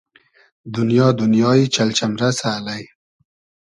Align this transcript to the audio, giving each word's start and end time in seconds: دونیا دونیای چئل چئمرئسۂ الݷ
دونیا 0.75 1.07
دونیای 1.19 1.61
چئل 1.73 1.89
چئمرئسۂ 1.97 2.45
الݷ 2.57 2.81